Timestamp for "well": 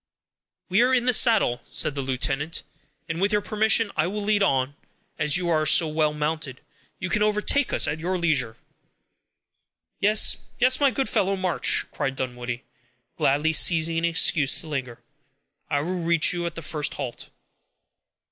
5.87-6.11